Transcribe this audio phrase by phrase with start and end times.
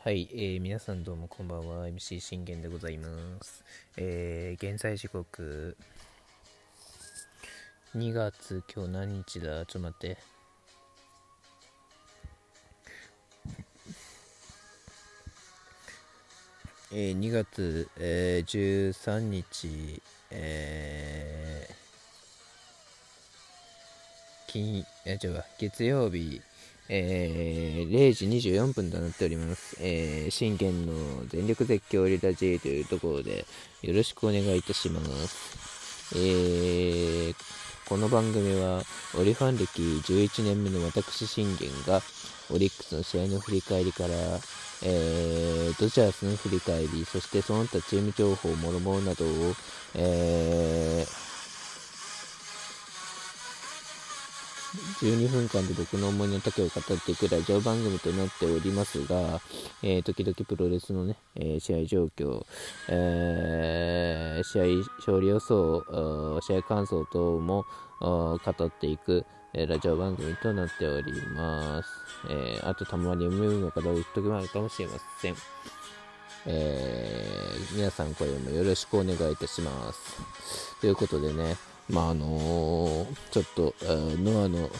[0.00, 1.88] はい、えー、皆さんどうもこんばんは。
[1.88, 3.08] MC 信玄でございま
[3.40, 3.64] す、
[3.96, 5.78] えー、現在時刻。
[7.96, 9.64] 2月今日何日だ？
[9.64, 10.18] ちょっと待って。
[16.92, 26.42] えー、2月、えー、13日、えー、金、え違う月曜日、
[26.88, 29.76] えー、0時24分となっております。
[29.80, 30.92] えー、信玄の
[31.28, 33.46] 全力絶叫リラジーというところで
[33.82, 36.14] よろしくお願いいたします。
[36.14, 37.34] えー、
[37.88, 38.82] この番組は
[39.18, 42.02] オリファン歴11年目の私信玄が
[42.50, 44.14] オリックスの試合の振り返りから、
[44.82, 49.54] えー、ドジャースの振り返り、そしてその他チーム情報、もろもろなどを、
[49.94, 51.33] えー
[54.74, 59.40] 12分間で僕の思いの丈を語っていくラジオ番組となっておりますが、
[59.82, 62.44] えー、時々プロレスのね、えー、試合状況、
[62.88, 64.64] えー、試合
[64.98, 67.64] 勝利予想、試合感想等も
[68.00, 71.88] 語っていく、えラジオ番組となっております。
[72.28, 75.36] えあとたまに読むのかどういう時もあるかもしれません。
[76.46, 80.80] え皆さんこれもよろしくお願いいたします。
[80.80, 81.56] ということでね、
[81.88, 84.70] まああの、ちょっと、ノアの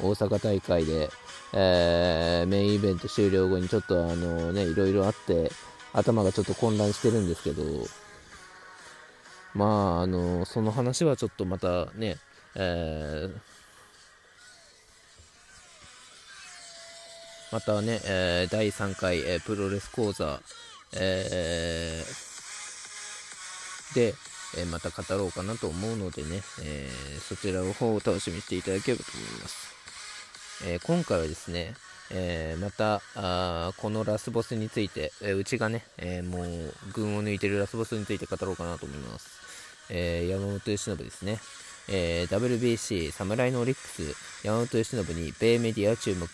[0.00, 1.08] 大阪大会で、
[1.52, 5.50] えー、メインイベント終了後にちょっとあのね、いろいろあって、
[5.92, 7.62] 頭がちょっと混乱してるんですけど、
[9.54, 12.16] まあ、あのその話はちょっとまたね、
[12.56, 13.34] えー、
[17.52, 20.40] またね、えー、第3回、えー、プロレス講座、
[20.96, 24.14] えー、で、
[24.56, 26.88] えまた語ろうかなと思うのでね、え
[27.20, 29.74] そちらの方を楽しみにしていただければと思います。
[30.66, 31.74] え今回はですね、
[32.10, 39.26] えまたあこのラスボスについて、えうちがね、えもう群を抜いてるラスボスについて語ろうかなと思います。
[39.90, 41.38] え山本由伸ですね。
[41.88, 46.28] えー、WBC 侍のオリックス山本由伸に米メディア注目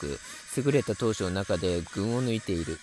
[0.57, 2.79] 優れた投手の中で群を抜いている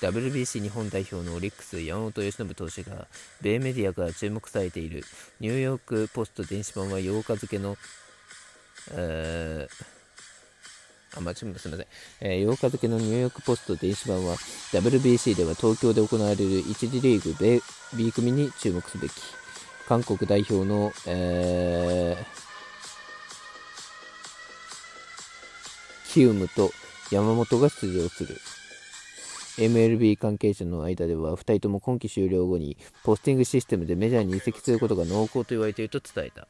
[0.00, 3.06] WBC 日本代表のオリックス山本由伸投手が
[3.42, 5.04] 米メディアから注目されている
[5.40, 7.76] ニューヨーク・ポスト電子版は8日付の、
[8.92, 11.86] えー、あ、間違えません。
[12.20, 14.36] えー、8日付のニューヨークポスト電子版は
[14.72, 17.60] WBC では東京で行われる1次リーグ米
[17.94, 19.12] B 組に注目すべき
[19.86, 26.70] 韓国代表の、えー、キウムと
[27.10, 28.36] 山本が出場する。
[29.60, 36.48] MLB 関係者の間では2人とも今季終了後にポスティングシステムでメジャーに移籍することが濃厚と言われていると伝えた。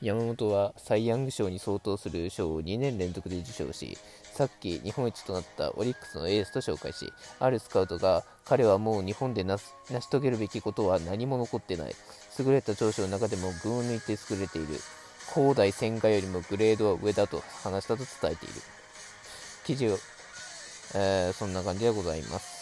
[0.00, 3.98] 山本はサイ・ヤング賞に相当する賞を2年連続で受賞し
[4.32, 9.64] さっき日本一となったオリックスのエースと紹介しあるスカウトが彼はもう日本で成し
[10.08, 11.94] 遂げるべきことは何も残ってない。
[12.38, 14.68] 優れた長所の中でも群を抜いて優れている。
[15.34, 18.54] 広大千賀よりもグレードは上だと話したと伝えている。
[19.64, 19.98] 記事を
[20.94, 22.60] えー、そんな感じでございます。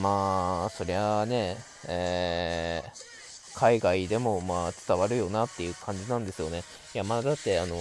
[0.00, 1.56] まあ、そりゃあね、
[1.88, 6.62] えー、海外でもまあ伝わるよなっていう感じなんですよね。
[6.94, 7.76] いや、まあだって、あの、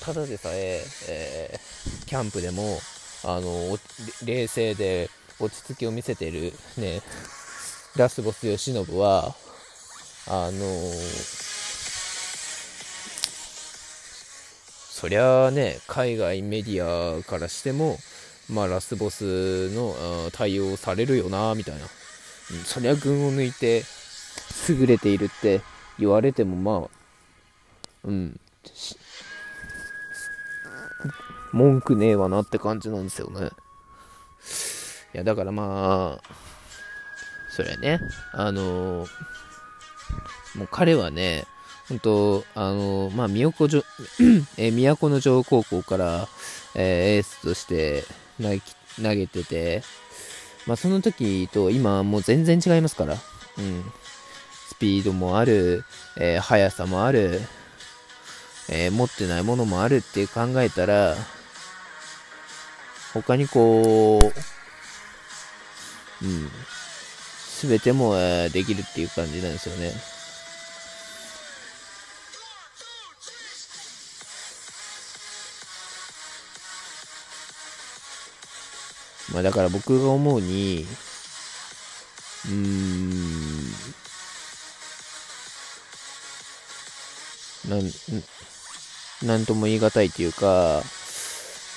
[0.00, 2.78] ただでさええー、キャンプでも、
[3.24, 3.78] あの、
[4.24, 7.02] 冷静で落ち着きを見せてるね、
[7.96, 9.34] ラスボス慶喜は、
[10.26, 10.60] あの
[14.90, 17.98] そりゃあね、海外メディアからしても、
[18.50, 19.94] まあ、ラスボスの
[20.32, 21.86] 対応されるよな、みたいな。
[22.64, 23.84] そりゃ群を抜いて、
[24.68, 25.60] 優れているって
[25.98, 26.90] 言われても、まあ、
[28.04, 28.40] うん、
[31.52, 33.50] 文句ねえわなって感じなんですよね。
[35.14, 36.34] いや、だからまあ、
[37.50, 38.00] それね、
[38.32, 39.06] あの、
[40.54, 41.44] もう彼はね、
[41.88, 43.82] 本当あの、まあ、都城、
[44.56, 46.28] え都城高校から、
[46.74, 48.04] えー、エースとして、
[48.40, 49.82] 投げてて、
[50.66, 53.16] まあ、その時と今もう全然違いますから、う
[53.60, 53.84] ん、
[54.68, 55.84] スピードもある、
[56.18, 57.40] えー、速さもある、
[58.68, 61.16] えー、持ってないものもあるって考えたら、
[63.12, 64.24] 他にこう、
[66.24, 66.48] うん、
[67.60, 68.14] すべても、
[68.52, 69.92] できるっていう感じなんですよね。
[79.32, 80.86] まあだから僕が思うに、
[82.46, 83.70] うーん、
[87.68, 90.82] なん、なんとも言い難いっていうか、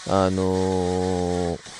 [0.07, 1.73] あのー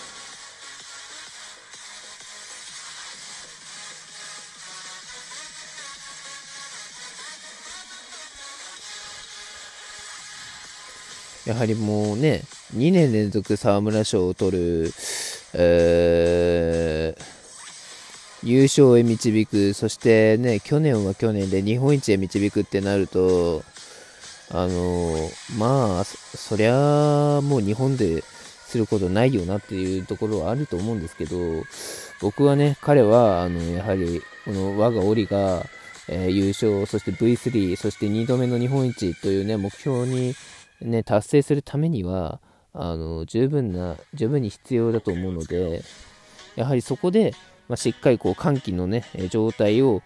[11.46, 12.42] やはりもうね、
[12.74, 14.94] 2年連続沢村賞を取る、
[15.54, 17.16] え、
[18.44, 23.64] 優勝へ導く、そしてね、去年は去年で日本一へ導くってなると、
[24.52, 25.16] あの、
[25.58, 31.38] まあ、そりゃもう日本ですることないよなっていうところはあると思うんですけど、
[32.22, 35.66] 僕はね、彼は、あの、やはり、この我が檻が、
[36.10, 40.36] えー、優勝、そして V3、そして2度目の日本一というね、目標に
[40.82, 42.40] ね、達成するためには、
[42.74, 45.84] あの、十分な、十分に必要だと思うので、
[46.56, 47.34] やはりそこで、
[47.68, 50.02] まあ、しっかりこう歓喜のね、状態を、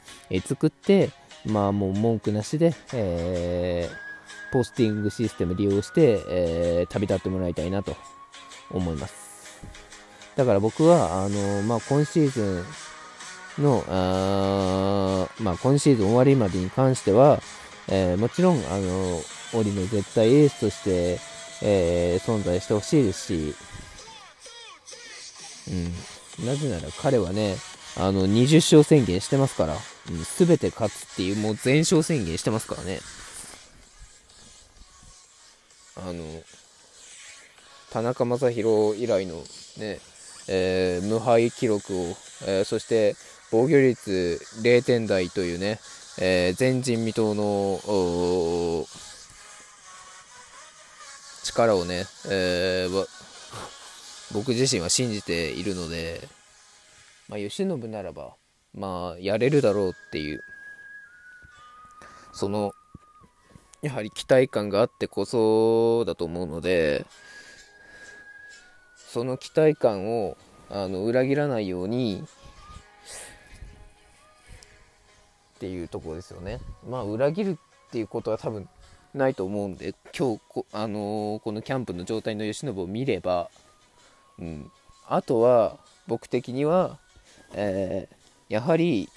[0.45, 1.09] 作って、
[1.45, 7.95] まあもう文句なしで、えー、ポスティングシステム利用して、えー、旅立ってもらいたいなと
[8.71, 9.61] 思います。
[10.35, 12.63] だから僕は、あのまあ、今シーズ
[13.59, 17.41] ンの、あまあ、今シーズン終わりまでに関しては、
[17.87, 19.21] えー、もちろん、あの
[19.53, 21.19] オリの絶対エースとして、
[21.61, 23.55] えー、存在してほしいですし、
[26.39, 27.55] うん、なぜなら彼はね、
[27.97, 29.75] あの、20勝宣言してますから、
[30.23, 32.99] す、べ、て勝つっていう、もう全勝宣言してますからね。
[35.95, 36.23] あの、
[37.91, 39.35] 田中将大以来の
[39.77, 39.99] ね、
[40.47, 42.03] えー、無敗記録を、
[42.45, 43.15] えー、そして
[43.51, 45.79] 防御率0点台というね、
[46.19, 47.79] えー、前人未到の
[51.57, 53.07] 力をね、えー、
[54.31, 56.27] 僕自身は信じているので、
[57.27, 58.35] まあ、慶喜ならば、
[58.75, 60.41] まあ、やれるだろうっていう、
[62.31, 62.73] その、
[63.81, 67.07] やはり期待感があってこそだと思うので、
[69.07, 70.37] その期待感を
[70.69, 72.23] あの裏切らないように
[75.55, 76.59] っていうところですよね。
[76.87, 78.67] まあ裏切るっていうことは多分
[79.17, 83.49] ないと思うんで今日こ,、あのー、このキャンプの状態の慶喜を見れば、
[84.39, 84.71] うん、
[85.07, 85.77] あとは
[86.07, 86.97] 僕的には、
[87.53, 89.09] えー、やはり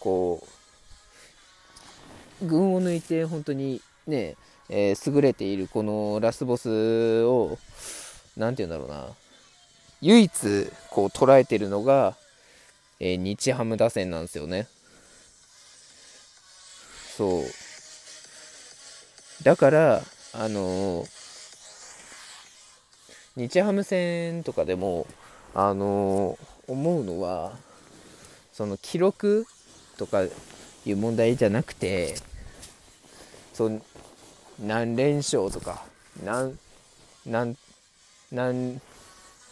[0.00, 0.42] こ
[2.40, 4.36] う群を抜いて本当にね、
[4.68, 7.58] えー、優れているこのラスボスを
[8.36, 9.14] 何て言うんだろうな
[10.00, 10.32] 唯一
[10.90, 12.16] こう捉えてるのが、
[12.98, 14.66] えー、日ハム打線なんですよね。
[17.16, 17.61] そう。
[19.42, 20.02] だから、
[20.34, 21.06] あの、
[23.36, 25.06] 日ハム戦とかでも、
[25.54, 27.56] あの、思うのは、
[28.52, 29.46] その記録
[29.96, 32.14] とかいう問題じゃなくて、
[33.54, 33.70] そ
[34.60, 35.84] 何連勝とか、
[36.24, 36.58] 何、
[37.26, 37.56] 何、
[38.30, 38.80] 何、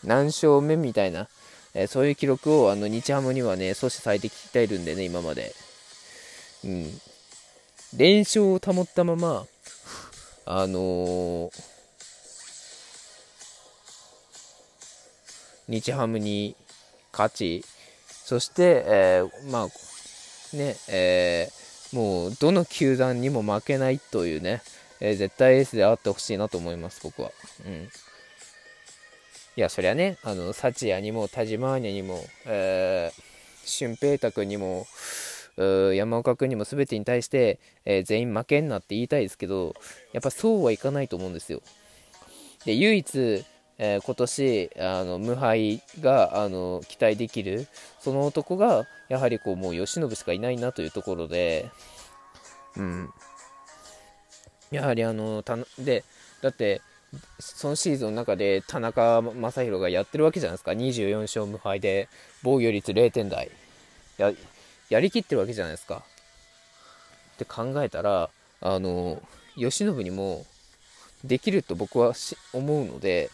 [0.05, 1.29] 何勝目みたいな、
[1.75, 5.55] えー、そういう記録をあの日ハムにはね、阻止されてきているんでね、今まで。
[6.65, 7.01] うん。
[7.97, 9.47] 連勝を保ったまま、
[10.53, 11.51] あのー、
[15.69, 16.57] 日ハムに
[17.13, 17.65] 勝ち、
[18.09, 24.61] そして、えー、まあ、ね、えー、もう、どの球団にも負けないというね、
[24.99, 27.31] えー、絶対エースであってほしいなと思います、僕は。
[27.65, 27.85] うん。
[27.85, 27.89] い
[29.55, 33.23] や、そりゃね、あの、サチヤにも、田島アーニャにも、えー、
[33.69, 34.89] 俊平太君にも、
[35.95, 39.75] 山岡君にも全てに対して、えー、全員負けんなって言いたいですけど、
[40.13, 41.63] やっぱそうはいかないと思うんですよ。
[42.65, 43.45] で、唯一、
[43.83, 47.67] えー、今年あの無敗があの期待できる
[47.99, 51.71] その男がやはりこうもう慶喜しかいないなというところで、
[52.77, 53.09] うん、
[54.71, 56.05] やはりあのたで
[56.43, 56.83] だって
[57.39, 60.73] そのシーズンの中で田中将大がやってるわけじゃないですか。
[60.73, 62.09] 24勝無敗で
[62.43, 63.51] 防御率0点台。
[64.91, 66.03] やりきってるわけじゃないですか。
[67.35, 68.29] って考えたら、
[68.61, 69.23] あの、
[69.57, 70.45] 慶喜にも
[71.25, 72.13] できると僕は
[72.53, 73.31] 思うので、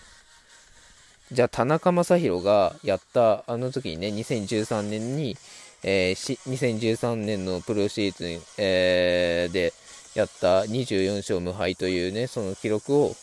[1.33, 5.37] じゃあ田中将大がやったあの時にね、2013年に、
[5.83, 9.73] えー、2013年のプロシーズン、えー、で
[10.15, 13.17] やった24勝無敗というね、その記録を、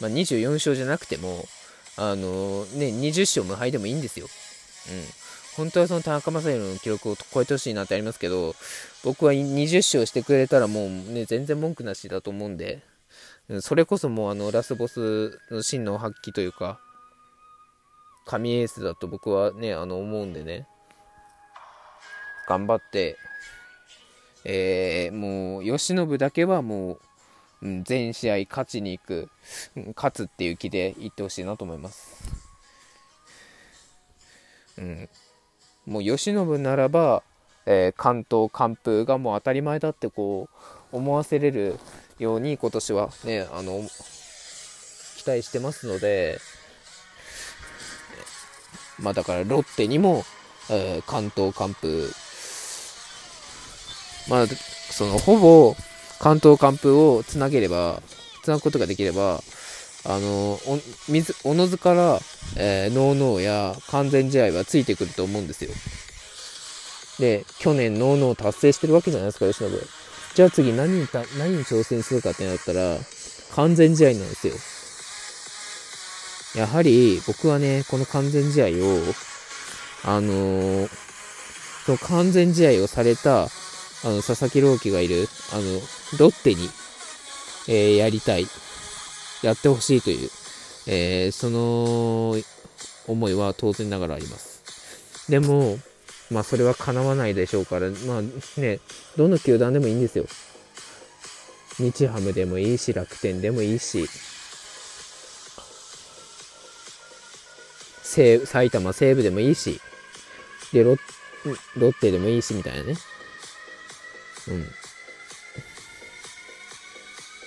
[0.00, 1.44] まあ、24勝じゃなくても、
[1.96, 4.28] あのー、ね、20勝無敗でもいいんですよ。
[4.90, 5.04] うん。
[5.56, 8.54] 本当はその田中将大の記録を超えてほしいなってありますけど、
[9.04, 12.82] 僕は20勝してくれたらもうね、全然文句なしだと思うんで、
[13.60, 16.80] それこそもうあのラスボスの真の発揮というか、
[18.26, 20.66] 神エースだと僕はね、あの思うんでね、
[22.48, 23.16] 頑張って、
[24.44, 26.98] えー、もう、吉信だけはも
[27.62, 29.30] う、全試合勝ちに行く、
[29.96, 32.33] 勝つっていう気でいってほしいなと思います。
[34.78, 35.08] うん。
[35.86, 37.22] もう、吉信ならば、
[37.66, 40.48] えー、関東完封がもう当たり前だってこ
[40.92, 41.78] う、思わせれる
[42.18, 43.82] ように今年はね、あの、
[45.16, 46.38] 期待してますので、
[48.98, 50.24] まあだからロッテにも、
[50.70, 52.10] えー、関東完封、
[54.28, 55.74] まあ、そのほぼ
[56.20, 58.02] 関東完封をつなげれば、
[58.42, 59.42] つなぐことができれば、
[60.04, 62.20] あの、お水、おのずから、
[62.56, 65.70] えー、ノーノーや完全試合はついてくると思うんですよ。
[67.18, 69.70] で、去年ノーノー達成してるわけじゃないですか、吉信。
[70.34, 72.98] じゃあ次何にた何に挑戦するかってなったら、
[73.54, 74.54] 完全試合なんですよ。
[76.54, 79.00] やはり僕はね、この完全試合を、
[80.04, 80.88] あのー、
[81.86, 83.46] その完全試合をされた、あ
[84.04, 85.62] の、佐々木朗希がいる、あの、
[86.18, 86.68] ロッテに、
[87.68, 88.46] えー、やりたい、
[89.44, 90.30] やってほしいという、
[90.86, 92.36] えー、その
[93.06, 95.30] 思いは当然ながらあります。
[95.30, 95.78] でも、
[96.30, 98.80] まあそれは叶わないでしょうから、まあね、
[99.16, 100.26] どの球団でもいいんですよ。
[101.78, 104.08] 日ハムでもいいし、楽天でもいいし、
[108.02, 109.80] 西埼玉西部でもいいし、
[110.72, 110.96] でロ、
[111.76, 112.94] ロッテでもいいし、みたいなね。
[114.48, 114.83] うん。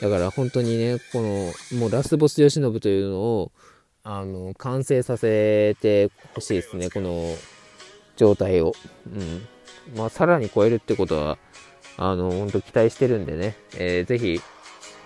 [0.02, 3.52] だから本当にね、この、もうラスボス慶喜というのを、
[4.04, 7.36] あの、完成させてほしいですね、この
[8.16, 8.74] 状態を。
[9.08, 9.48] うん。
[9.98, 11.38] まあ、さらに超えるってことは、
[11.98, 14.40] あの、本当期待してるんでね、えー、ぜひ、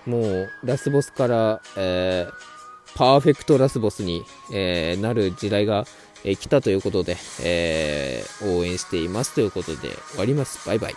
[0.05, 5.85] もう、ラスボスから、えー、パーフェクトラスボスに、えー、なる時代が、
[6.23, 10.67] えー、来たということで、えー、応援していますということで終わります。
[10.67, 10.89] バイバイ。